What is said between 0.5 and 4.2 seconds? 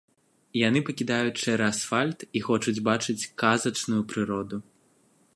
Яны пакідаюць шэры асфальт і хочуць бачыць казачную